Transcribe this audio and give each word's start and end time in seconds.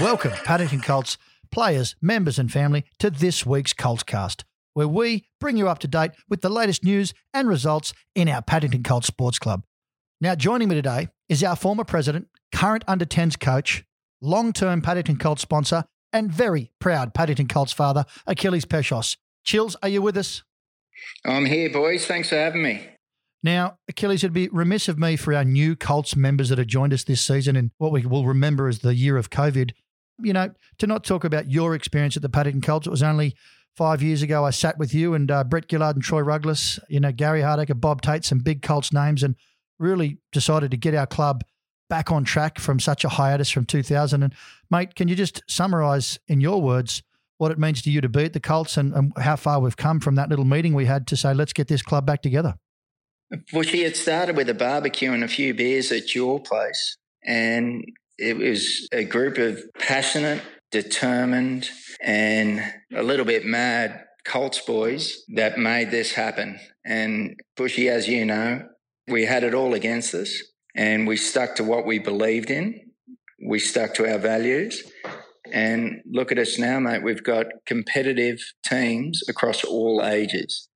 Welcome, 0.00 0.32
Paddington 0.44 0.80
Colts 0.80 1.18
players, 1.52 1.94
members, 2.02 2.36
and 2.36 2.50
family, 2.50 2.84
to 2.98 3.10
this 3.10 3.46
week's 3.46 3.72
Coltscast, 3.72 4.42
where 4.72 4.88
we 4.88 5.24
bring 5.38 5.56
you 5.56 5.68
up 5.68 5.78
to 5.78 5.88
date 5.88 6.10
with 6.28 6.40
the 6.40 6.48
latest 6.48 6.82
news 6.82 7.14
and 7.32 7.48
results 7.48 7.94
in 8.16 8.28
our 8.28 8.42
Paddington 8.42 8.82
Colts 8.82 9.06
Sports 9.06 9.38
Club. 9.38 9.62
Now, 10.20 10.34
joining 10.34 10.68
me 10.68 10.74
today 10.74 11.10
is 11.28 11.44
our 11.44 11.54
former 11.54 11.84
president, 11.84 12.26
current 12.52 12.82
under 12.88 13.04
10s 13.04 13.38
coach, 13.38 13.84
long 14.20 14.52
term 14.52 14.82
Paddington 14.82 15.16
Colts 15.16 15.42
sponsor, 15.42 15.84
and 16.12 16.32
very 16.32 16.72
proud 16.80 17.14
Paddington 17.14 17.46
Colts 17.46 17.72
father, 17.72 18.04
Achilles 18.26 18.64
Peshos. 18.64 19.16
Chills, 19.44 19.76
are 19.80 19.88
you 19.88 20.02
with 20.02 20.16
us? 20.16 20.42
I'm 21.24 21.46
here, 21.46 21.70
boys. 21.70 22.04
Thanks 22.04 22.30
for 22.30 22.36
having 22.36 22.64
me. 22.64 22.88
Now, 23.44 23.76
Achilles, 23.88 24.24
it'd 24.24 24.32
be 24.32 24.48
remiss 24.48 24.88
of 24.88 24.98
me 24.98 25.16
for 25.16 25.34
our 25.34 25.44
new 25.44 25.76
Colts 25.76 26.16
members 26.16 26.48
that 26.48 26.58
have 26.58 26.66
joined 26.66 26.94
us 26.94 27.04
this 27.04 27.20
season 27.20 27.54
in 27.54 27.70
what 27.76 27.92
we 27.92 28.06
will 28.06 28.26
remember 28.26 28.66
as 28.66 28.78
the 28.78 28.94
year 28.94 29.18
of 29.18 29.30
COVID 29.30 29.72
you 30.18 30.32
know, 30.32 30.50
to 30.78 30.86
not 30.86 31.04
talk 31.04 31.24
about 31.24 31.50
your 31.50 31.74
experience 31.74 32.16
at 32.16 32.22
the 32.22 32.28
Paddington 32.28 32.62
Colts. 32.62 32.86
It 32.86 32.90
was 32.90 33.02
only 33.02 33.34
five 33.76 34.02
years 34.02 34.22
ago 34.22 34.44
I 34.44 34.50
sat 34.50 34.78
with 34.78 34.94
you 34.94 35.14
and 35.14 35.30
uh, 35.30 35.44
Brett 35.44 35.70
Gillard 35.70 35.96
and 35.96 36.04
Troy 36.04 36.20
Ruggless, 36.20 36.78
you 36.88 37.00
know, 37.00 37.12
Gary 37.12 37.40
Hardacre, 37.40 37.80
Bob 37.80 38.02
Tate, 38.02 38.24
some 38.24 38.38
big 38.38 38.62
Colts 38.62 38.92
names, 38.92 39.22
and 39.22 39.34
really 39.78 40.18
decided 40.32 40.70
to 40.70 40.76
get 40.76 40.94
our 40.94 41.06
club 41.06 41.44
back 41.90 42.10
on 42.10 42.24
track 42.24 42.58
from 42.58 42.80
such 42.80 43.04
a 43.04 43.08
hiatus 43.08 43.50
from 43.50 43.66
2000. 43.66 44.22
And, 44.22 44.34
mate, 44.70 44.94
can 44.94 45.08
you 45.08 45.14
just 45.14 45.42
summarise 45.48 46.18
in 46.28 46.40
your 46.40 46.62
words 46.62 47.02
what 47.38 47.50
it 47.50 47.58
means 47.58 47.82
to 47.82 47.90
you 47.90 48.00
to 48.00 48.08
be 48.08 48.24
at 48.24 48.32
the 48.32 48.40
Colts 48.40 48.76
and, 48.76 48.94
and 48.94 49.12
how 49.18 49.36
far 49.36 49.60
we've 49.60 49.76
come 49.76 50.00
from 50.00 50.14
that 50.14 50.28
little 50.28 50.44
meeting 50.44 50.72
we 50.74 50.86
had 50.86 51.06
to 51.08 51.16
say, 51.16 51.34
let's 51.34 51.52
get 51.52 51.68
this 51.68 51.82
club 51.82 52.06
back 52.06 52.22
together? 52.22 52.54
Bushy, 53.52 53.82
it 53.82 53.96
started 53.96 54.36
with 54.36 54.48
a 54.48 54.54
barbecue 54.54 55.12
and 55.12 55.24
a 55.24 55.28
few 55.28 55.54
beers 55.54 55.90
at 55.90 56.14
your 56.14 56.40
place. 56.40 56.96
And 57.24 57.84
it 58.18 58.36
was 58.36 58.88
a 58.92 59.04
group 59.04 59.38
of 59.38 59.62
passionate, 59.78 60.42
determined, 60.70 61.68
and 62.00 62.60
a 62.94 63.02
little 63.02 63.24
bit 63.24 63.44
mad 63.44 64.04
Colts 64.24 64.60
boys 64.60 65.22
that 65.34 65.58
made 65.58 65.90
this 65.90 66.12
happen. 66.12 66.58
And 66.84 67.38
Bushy, 67.56 67.88
as 67.88 68.08
you 68.08 68.24
know, 68.24 68.66
we 69.06 69.26
had 69.26 69.44
it 69.44 69.54
all 69.54 69.74
against 69.74 70.14
us 70.14 70.42
and 70.74 71.06
we 71.06 71.16
stuck 71.16 71.56
to 71.56 71.64
what 71.64 71.86
we 71.86 71.98
believed 71.98 72.50
in. 72.50 72.80
We 73.46 73.58
stuck 73.58 73.94
to 73.94 74.10
our 74.10 74.18
values. 74.18 74.82
And 75.52 76.00
look 76.10 76.32
at 76.32 76.38
us 76.38 76.58
now, 76.58 76.80
mate. 76.80 77.02
We've 77.02 77.22
got 77.22 77.46
competitive 77.66 78.38
teams 78.64 79.22
across 79.28 79.62
all 79.62 80.02
ages. 80.04 80.68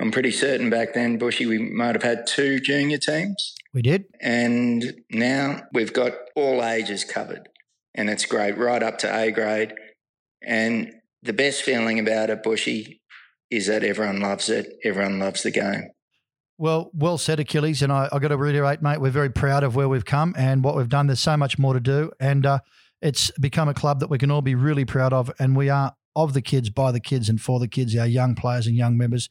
I'm 0.00 0.10
pretty 0.10 0.32
certain 0.32 0.70
back 0.70 0.94
then, 0.94 1.18
Bushy, 1.18 1.46
we 1.46 1.58
might 1.58 1.94
have 1.94 2.02
had 2.02 2.26
two 2.26 2.58
junior 2.58 2.98
teams. 2.98 3.54
We 3.72 3.82
did. 3.82 4.04
And 4.20 4.94
now 5.10 5.62
we've 5.72 5.92
got 5.92 6.12
all 6.34 6.64
ages 6.64 7.04
covered. 7.04 7.48
And 7.94 8.10
it's 8.10 8.26
great, 8.26 8.58
right 8.58 8.82
up 8.82 8.98
to 8.98 9.16
A 9.16 9.30
grade. 9.30 9.72
And 10.42 10.92
the 11.22 11.32
best 11.32 11.62
feeling 11.62 11.98
about 11.98 12.30
it, 12.30 12.42
Bushy, 12.42 13.00
is 13.50 13.68
that 13.68 13.84
everyone 13.84 14.20
loves 14.20 14.48
it. 14.48 14.74
Everyone 14.82 15.18
loves 15.18 15.42
the 15.42 15.50
game. 15.50 15.88
Well, 16.58 16.90
well 16.92 17.18
said, 17.18 17.40
Achilles. 17.40 17.82
And 17.82 17.92
I, 17.92 18.08
I 18.12 18.18
got 18.18 18.28
to 18.28 18.36
reiterate, 18.36 18.82
mate, 18.82 19.00
we're 19.00 19.10
very 19.10 19.30
proud 19.30 19.62
of 19.62 19.76
where 19.76 19.88
we've 19.88 20.04
come 20.04 20.34
and 20.36 20.62
what 20.64 20.76
we've 20.76 20.88
done. 20.88 21.06
There's 21.06 21.20
so 21.20 21.36
much 21.36 21.58
more 21.58 21.72
to 21.72 21.80
do. 21.80 22.10
And 22.18 22.44
uh, 22.44 22.58
it's 23.00 23.30
become 23.40 23.68
a 23.68 23.74
club 23.74 24.00
that 24.00 24.10
we 24.10 24.18
can 24.18 24.30
all 24.30 24.42
be 24.42 24.54
really 24.54 24.84
proud 24.84 25.12
of. 25.12 25.30
And 25.38 25.56
we 25.56 25.68
are 25.68 25.94
of 26.16 26.32
the 26.34 26.42
kids, 26.42 26.70
by 26.70 26.92
the 26.92 27.00
kids, 27.00 27.28
and 27.28 27.40
for 27.40 27.58
the 27.58 27.68
kids, 27.68 27.96
our 27.96 28.06
young 28.06 28.34
players 28.34 28.66
and 28.66 28.76
young 28.76 28.96
members 28.96 29.30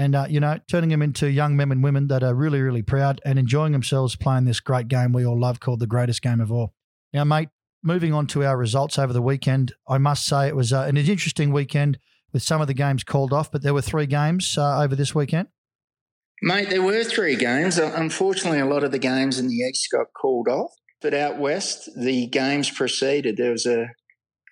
and 0.00 0.14
uh, 0.14 0.26
you 0.30 0.40
know 0.40 0.58
turning 0.66 0.88
them 0.88 1.02
into 1.02 1.30
young 1.30 1.54
men 1.56 1.70
and 1.70 1.84
women 1.84 2.08
that 2.08 2.22
are 2.22 2.34
really 2.34 2.62
really 2.62 2.82
proud 2.82 3.20
and 3.24 3.38
enjoying 3.38 3.72
themselves 3.72 4.16
playing 4.16 4.46
this 4.46 4.58
great 4.58 4.88
game 4.88 5.12
we 5.12 5.26
all 5.26 5.38
love 5.38 5.60
called 5.60 5.78
the 5.78 5.86
greatest 5.86 6.22
game 6.22 6.40
of 6.40 6.50
all. 6.50 6.72
Now 7.12 7.24
mate 7.24 7.50
moving 7.82 8.14
on 8.14 8.26
to 8.28 8.42
our 8.42 8.56
results 8.56 8.98
over 8.98 9.12
the 9.12 9.22
weekend 9.22 9.72
i 9.88 9.96
must 9.96 10.26
say 10.26 10.46
it 10.46 10.54
was 10.56 10.72
uh, 10.72 10.82
an 10.82 10.96
interesting 10.96 11.50
weekend 11.50 11.98
with 12.32 12.42
some 12.42 12.60
of 12.60 12.66
the 12.66 12.74
games 12.74 13.04
called 13.04 13.32
off 13.32 13.52
but 13.52 13.62
there 13.62 13.74
were 13.74 13.82
three 13.82 14.06
games 14.06 14.56
uh, 14.56 14.80
over 14.80 14.96
this 14.96 15.14
weekend. 15.14 15.48
Mate 16.42 16.70
there 16.70 16.82
were 16.82 17.04
three 17.04 17.36
games. 17.36 17.76
Unfortunately 17.76 18.58
a 18.58 18.66
lot 18.66 18.82
of 18.84 18.92
the 18.92 18.98
games 18.98 19.38
in 19.38 19.48
the 19.48 19.54
east 19.54 19.88
got 19.92 20.06
called 20.18 20.48
off 20.48 20.70
but 21.02 21.12
out 21.12 21.38
west 21.38 21.90
the 21.94 22.26
games 22.26 22.70
proceeded. 22.70 23.36
There 23.36 23.52
was 23.52 23.66
a 23.66 23.88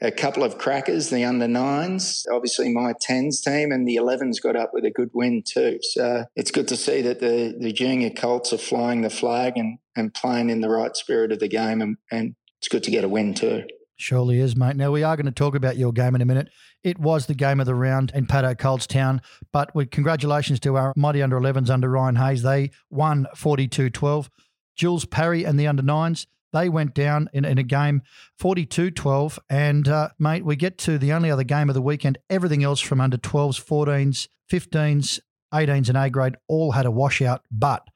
a 0.00 0.10
couple 0.10 0.44
of 0.44 0.59
crackers, 0.59 1.10
the 1.10 1.25
under 1.25 1.48
nines, 1.48 2.25
obviously 2.32 2.72
my 2.72 2.94
tens 3.00 3.41
team, 3.41 3.72
and 3.72 3.86
the 3.86 3.97
11s 3.97 4.41
got 4.42 4.56
up 4.56 4.70
with 4.72 4.84
a 4.84 4.91
good 4.91 5.10
win 5.12 5.42
too. 5.47 5.78
So 5.82 6.25
it's 6.36 6.50
good 6.50 6.69
to 6.69 6.76
see 6.76 7.03
that 7.03 7.20
the, 7.20 7.56
the 7.59 7.72
junior 7.72 8.10
Colts 8.10 8.53
are 8.53 8.59
flying 8.59 9.03
the 9.03 9.10
flag 9.10 9.54
and, 9.56 9.78
and 9.97 10.14
playing 10.14 10.50
in 10.50 10.60
the 10.60 10.69
right 10.69 10.97
spirit 10.97 11.32
of 11.32 11.41
the 11.41 11.48
game, 11.48 11.82
and, 11.82 11.97
and 12.10 12.36
it's 12.59 12.69
good 12.69 12.84
to 12.84 12.91
get 12.91 13.04
a 13.04 13.09
win 13.09 13.34
too. 13.34 13.64
Surely 13.97 14.38
is, 14.38 14.54
mate. 14.54 14.76
Now, 14.76 14.92
we 14.92 15.03
are 15.03 15.16
going 15.16 15.26
to 15.26 15.32
talk 15.32 15.56
about 15.56 15.76
your 15.76 15.92
game 15.92 16.15
in 16.15 16.20
a 16.20 16.25
minute. 16.25 16.48
It 16.84 17.00
was 17.00 17.26
the 17.26 17.34
game 17.34 17.59
of 17.59 17.66
the 17.66 17.75
round 17.75 18.12
in 18.15 18.26
Paddo 18.26 18.54
Coltstown, 18.54 19.20
but 19.53 19.75
with 19.75 19.91
congratulations 19.91 20.60
to 20.60 20.76
our 20.76 20.92
mighty 20.97 21.20
under 21.20 21.38
11s 21.38 21.69
under 21.69 21.91
Ryan 21.91 22.15
Hayes. 22.15 22.42
They 22.42 22.70
won 22.91 23.26
42 23.34 23.91
12. 23.91 24.30
Jules 24.76 25.04
Parry 25.04 25.42
and 25.42 25.59
the 25.59 25.66
under 25.66 25.82
nines 25.82 26.28
they 26.53 26.69
went 26.69 26.94
down 26.94 27.28
in, 27.32 27.44
in 27.44 27.59
a 27.59 27.62
game 27.62 28.03
42 28.38 28.91
12. 28.91 29.38
And, 29.50 29.88
uh, 29.88 30.09
mate, 30.19 30.44
we 30.44 30.56
get 30.56 30.78
to 30.78 30.98
the 30.98 31.12
only 31.12 31.31
other 31.31 31.44
game 31.44 31.69
of 31.69 31.75
the 31.75 31.82
weekend. 31.82 32.19
Everything 32.31 32.64
else 32.64 32.81
from 32.81 33.00
under 33.00 33.16
12s, 33.16 33.62
14s, 33.62 34.28
15s, 34.50 35.20
18s, 35.53 35.88
and 35.88 35.98
A 35.98 36.10
grade 36.10 36.36
all 36.48 36.72
had 36.72 36.86
a 36.86 36.91
washout. 36.91 37.42
But 37.50 37.86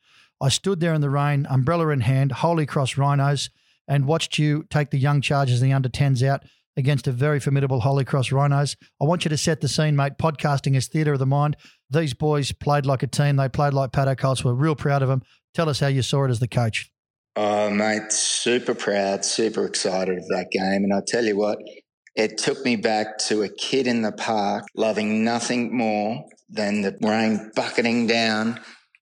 I 0.40 0.48
stood 0.48 0.80
there 0.80 0.94
in 0.94 1.00
the 1.00 1.10
rain, 1.10 1.46
umbrella 1.48 1.88
in 1.88 2.00
hand, 2.00 2.32
Holy 2.32 2.66
Cross 2.66 2.96
Rhinos, 2.96 3.50
and 3.88 4.06
watched 4.06 4.38
you 4.38 4.64
take 4.70 4.90
the 4.90 4.98
young 4.98 5.20
Chargers 5.20 5.62
and 5.62 5.70
the 5.70 5.74
under 5.74 5.88
10s 5.88 6.26
out 6.26 6.44
against 6.76 7.06
a 7.06 7.12
very 7.12 7.38
formidable 7.38 7.80
Holy 7.80 8.04
Cross 8.04 8.32
Rhinos. 8.32 8.76
I 9.00 9.04
want 9.04 9.24
you 9.24 9.28
to 9.28 9.36
set 9.36 9.60
the 9.60 9.68
scene, 9.68 9.96
mate. 9.96 10.14
Podcasting 10.18 10.76
is 10.76 10.88
theatre 10.88 11.12
of 11.12 11.18
the 11.18 11.26
mind. 11.26 11.56
These 11.90 12.14
boys 12.14 12.52
played 12.52 12.86
like 12.86 13.02
a 13.02 13.06
team. 13.06 13.36
They 13.36 13.48
played 13.48 13.74
like 13.74 13.92
Paddo 13.92 14.16
Colts. 14.16 14.44
We're 14.44 14.54
real 14.54 14.74
proud 14.74 15.02
of 15.02 15.08
them. 15.08 15.22
Tell 15.54 15.68
us 15.68 15.80
how 15.80 15.88
you 15.88 16.02
saw 16.02 16.24
it 16.24 16.30
as 16.30 16.40
the 16.40 16.48
coach. 16.48 16.91
Oh, 17.34 17.70
mate, 17.70 18.12
super 18.12 18.74
proud, 18.74 19.24
super 19.24 19.64
excited 19.64 20.18
of 20.18 20.28
that 20.28 20.48
game. 20.50 20.84
And 20.84 20.92
I 20.92 21.00
tell 21.06 21.24
you 21.24 21.36
what, 21.36 21.58
it 22.14 22.36
took 22.36 22.62
me 22.64 22.76
back 22.76 23.16
to 23.28 23.42
a 23.42 23.48
kid 23.48 23.86
in 23.86 24.02
the 24.02 24.12
park 24.12 24.64
loving 24.76 25.24
nothing 25.24 25.74
more 25.74 26.24
than 26.50 26.82
the 26.82 26.96
rain 27.00 27.50
bucketing 27.56 28.06
down. 28.06 28.60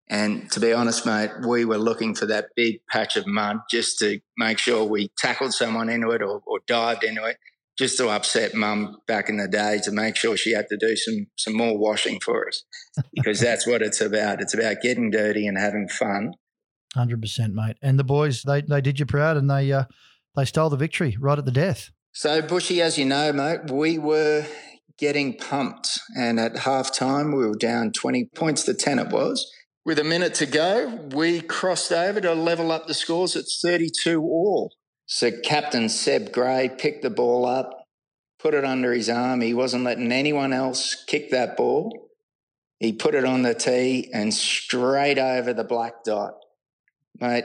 And 0.09 0.51
to 0.53 0.61
be 0.61 0.73
honest, 0.73 1.07
mate, 1.07 1.31
we 1.47 1.65
were 1.65 1.79
looking 1.79 2.15
for 2.15 2.27
that 2.27 2.47
big 2.55 2.81
patch 2.91 3.17
of 3.17 3.27
mud 3.27 3.59
just 3.69 3.99
to 3.99 4.21
make 4.37 4.59
sure 4.59 4.85
we 4.85 5.11
tackled 5.19 5.53
someone 5.53 5.89
into 5.89 6.11
it 6.11 6.23
or, 6.23 6.41
or 6.47 6.61
dived 6.69 7.03
into 7.03 7.25
it, 7.25 7.37
just 7.77 7.97
to 7.99 8.09
upset 8.09 8.55
mum 8.55 8.99
back 9.09 9.29
in 9.29 9.39
the 9.39 9.49
day 9.49 9.81
to 9.83 9.91
make 9.91 10.15
sure 10.15 10.37
she 10.37 10.53
had 10.53 10.69
to 10.69 10.77
do 10.77 10.95
some, 10.97 11.27
some 11.37 11.57
more 11.57 11.77
washing 11.77 12.21
for 12.21 12.47
us. 12.47 12.63
Because 13.15 13.41
that's 13.41 13.67
what 13.67 13.83
it's 13.83 14.01
about. 14.01 14.41
It's 14.41 14.55
about 14.55 14.83
getting 14.83 15.11
dirty 15.11 15.49
and 15.49 15.59
having 15.59 15.89
fun. 15.89 16.35
Hundred 16.95 17.21
percent, 17.21 17.55
mate. 17.55 17.77
And 17.83 17.99
the 17.99 18.05
boys, 18.05 18.43
they 18.43 18.63
they 18.63 18.81
did 18.81 18.99
you 18.99 19.07
proud, 19.07 19.37
and 19.37 19.49
they 19.49 19.71
uh, 19.73 19.85
they 20.37 20.45
stole 20.45 20.71
the 20.71 20.77
victory 20.77 21.17
right 21.21 21.39
at 21.39 21.45
the 21.45 21.53
death. 21.53 21.91
So 22.13 22.43
Bushy, 22.43 22.83
as 22.83 22.99
you 22.99 23.05
know, 23.05 23.33
mate, 23.33 23.71
we 23.71 23.99
were 23.99 24.45
getting 24.99 25.35
pumped, 25.35 25.99
and 26.17 26.41
at 26.41 26.59
half 26.59 26.93
time 26.93 27.31
we 27.31 27.47
were 27.47 27.55
down 27.55 27.93
twenty 27.93 28.25
points 28.35 28.65
to 28.65 28.75
ten. 28.75 28.99
It 28.99 29.09
was 29.09 29.49
with 29.85 30.01
a 30.01 30.05
minute 30.05 30.35
to 30.35 30.47
go. 30.47 31.09
We 31.13 31.41
crossed 31.41 31.93
over 31.93 32.21
to 32.21 32.35
level 32.35 32.73
up 32.73 32.89
the 32.89 32.95
scores 32.95 33.37
at 33.37 33.45
thirty-two 33.63 34.21
all. 34.21 34.75
So 35.07 35.31
Captain 35.45 35.89
Seb 35.89 36.33
Gray 36.33 36.71
picked 36.77 37.03
the 37.03 37.11
ball 37.11 37.47
up, 37.47 37.85
put 38.41 38.55
it 38.55 38.65
under 38.65 38.93
his 38.93 39.09
arm. 39.09 39.41
He 39.41 39.55
wasn't 39.55 39.85
letting 39.85 40.11
anyone 40.11 40.53
else 40.53 41.05
kick 41.07 41.31
that 41.31 41.57
ball. 41.57 42.11
He 42.81 42.93
put 42.93 43.15
it 43.15 43.25
on 43.25 43.43
the 43.43 43.55
tee 43.55 44.11
and 44.13 44.35
straight 44.35 45.19
over 45.19 45.53
the 45.53 45.65
black 45.65 46.03
dot. 46.05 46.35
Mate, 47.21 47.45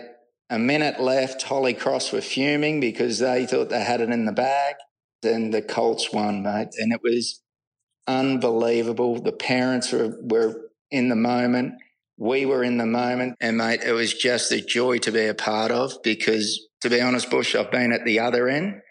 a 0.50 0.60
minute 0.60 1.00
left. 1.00 1.44
Holy 1.44 1.74
Cross 1.74 2.12
were 2.12 2.22
fuming 2.22 2.80
because 2.80 3.20
they 3.20 3.46
thought 3.46 3.70
they 3.70 3.84
had 3.84 4.02
it 4.02 4.10
in 4.10 4.26
the 4.26 4.32
bag. 4.32 4.76
Then 5.22 5.52
the 5.52 5.62
Colts 5.62 6.14
won, 6.14 6.44
mate. 6.44 6.70
And 6.78 6.94
it 6.94 7.02
was 7.04 7.42
unbelievable. 8.08 9.22
The 9.22 9.32
parents 9.32 9.92
were, 9.92 10.18
were 10.22 10.70
in 10.92 11.10
the 11.10 11.16
moment. 11.16 11.74
We 12.18 12.46
were 12.46 12.64
in 12.64 12.78
the 12.78 12.86
moment. 12.86 13.36
And, 13.42 13.58
mate, 13.58 13.82
it 13.84 13.92
was 13.92 14.14
just 14.14 14.52
a 14.52 14.62
joy 14.62 15.00
to 15.00 15.12
be 15.12 15.26
a 15.26 15.34
part 15.34 15.72
of 15.72 16.02
because, 16.04 16.68
to 16.82 16.90
be 16.90 17.02
honest, 17.02 17.30
Bush, 17.30 17.56
I've 17.56 17.72
been 17.72 17.92
at 17.92 18.06
the 18.06 18.20
other 18.20 18.48
end 18.48 18.82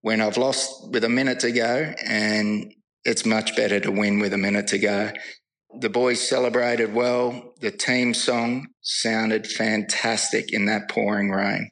when 0.00 0.20
I've 0.20 0.36
lost 0.36 0.90
with 0.90 1.04
a 1.04 1.08
minute 1.08 1.40
to 1.40 1.52
go, 1.52 1.94
and 2.04 2.74
it's 3.04 3.24
much 3.24 3.56
better 3.56 3.80
to 3.80 3.90
win 3.90 4.18
with 4.18 4.32
a 4.32 4.38
minute 4.38 4.66
to 4.68 4.78
go. 4.78 5.12
The 5.80 5.90
boys 5.90 6.26
celebrated 6.26 6.94
well. 6.94 7.54
The 7.60 7.70
team 7.70 8.14
song 8.14 8.68
sounded 8.80 9.46
fantastic 9.46 10.52
in 10.52 10.66
that 10.66 10.88
pouring 10.88 11.30
rain. 11.30 11.70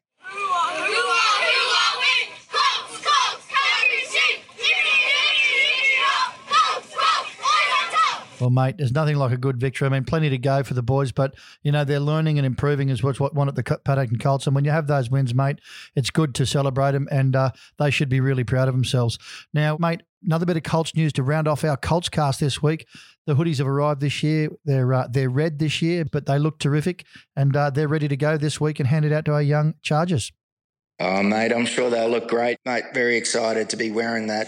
Well, 8.43 8.51
mate, 8.51 8.77
there's 8.77 8.91
nothing 8.91 9.15
like 9.15 9.31
a 9.31 9.37
good 9.37 9.61
victory. 9.61 9.87
I 9.87 9.91
mean, 9.91 10.03
plenty 10.03 10.29
to 10.29 10.37
go 10.37 10.65
for 10.65 10.75
the 10.75 10.83
boys, 10.83 11.13
but 11.13 11.37
you 11.63 11.71
know 11.71 11.85
they're 11.85 12.01
learning 12.01 12.39
and 12.39 12.45
improving 12.45 12.89
is 12.89 13.01
what's 13.01 13.21
what 13.21 13.37
one 13.37 13.47
at 13.47 13.55
the 13.55 13.63
Paddington 13.63 14.19
Colts. 14.19 14.49
And 14.49 14.55
when 14.57 14.65
you 14.65 14.73
have 14.73 14.89
those 14.89 15.09
wins, 15.09 15.33
mate, 15.33 15.61
it's 15.95 16.11
good 16.11 16.35
to 16.35 16.45
celebrate 16.45 16.91
them, 16.91 17.07
and 17.13 17.37
uh, 17.37 17.53
they 17.79 17.93
should 17.93 18.09
be 18.09 18.19
really 18.19 18.43
proud 18.43 18.67
of 18.67 18.75
themselves. 18.75 19.17
Now, 19.55 19.77
mate, 19.79 20.03
another 20.25 20.47
bit 20.47 20.57
of 20.57 20.63
Colts 20.63 20.95
news 20.95 21.13
to 21.15 21.23
round 21.23 21.49
off 21.49 21.65
our 21.65 21.77
Colts 21.77 22.09
cast 22.09 22.41
this 22.41 22.63
week. 22.63 22.87
The 23.27 23.35
hoodies 23.35 23.59
have 23.59 23.67
arrived 23.67 24.01
this 24.01 24.23
year. 24.23 24.51
They're 24.65 24.93
uh, 24.93 25.09
they're 25.09 25.31
red 25.31 25.59
this 25.59 25.81
year, 25.81 26.05
but 26.05 26.27
they 26.27 26.39
look 26.39 26.59
terrific, 26.59 27.05
and 27.37 27.57
uh, 27.57 27.71
they're 27.71 27.89
ready 27.89 28.09
to 28.09 28.17
go 28.17 28.37
this 28.37 28.61
week 28.61 28.81
and 28.81 28.89
hand 28.89 29.05
it 29.05 29.13
out 29.13 29.25
to 29.27 29.33
our 29.33 29.43
young 29.43 29.75
Chargers. 29.83 30.33
Oh, 31.01 31.23
mate, 31.23 31.53
I'm 31.53 31.67
sure 31.67 31.91
they'll 31.91 32.09
look 32.09 32.29
great, 32.29 32.59
mate. 32.65 32.85
Very 32.95 33.17
excited 33.17 33.69
to 33.71 33.77
be 33.77 33.91
wearing 33.91 34.29
that. 34.29 34.47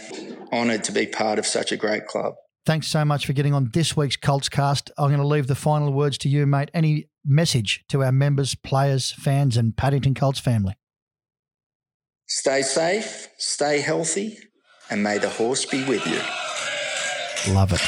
Honoured 0.53 0.85
to 0.85 0.93
be 0.93 1.06
part 1.06 1.38
of 1.38 1.47
such 1.47 1.73
a 1.73 1.76
great 1.76 2.06
club. 2.06 2.35
Thanks 2.67 2.87
so 2.87 3.05
much 3.05 3.26
for 3.26 3.32
getting 3.32 3.53
on 3.53 3.71
this 3.73 3.97
week's 3.97 4.17
Colts 4.17 4.49
cast. 4.49 4.91
I'm 4.97 5.09
going 5.09 5.21
to 5.21 5.26
leave 5.26 5.49
the 5.49 5.55
final 5.55 5.93
words 5.93 6.17
to 6.19 6.29
you, 6.29 6.47
mate. 6.47 6.71
Any 6.73 7.09
message 7.25 7.85
to 7.88 8.03
our 8.03 8.12
members, 8.12 8.55
players, 8.55 9.12
fans, 9.12 9.56
and 9.56 9.76
Paddington 9.76 10.15
Colts 10.15 10.38
family? 10.38 10.75
Stay 12.26 12.62
safe, 12.62 13.29
stay 13.37 13.81
healthy, 13.81 14.38
and 14.91 15.03
may 15.03 15.19
the 15.19 15.29
horse 15.29 15.65
be 15.65 15.85
with 15.85 16.07
you. 16.07 16.21
Love 17.53 17.73
it. 17.73 17.81